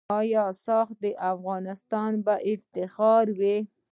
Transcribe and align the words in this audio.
آیا 0.19 0.45
"ساخت 0.65 1.01
افغانستان" 1.31 2.11
به 2.25 2.35
افتخار 2.53 3.25
وي؟ 3.39 3.57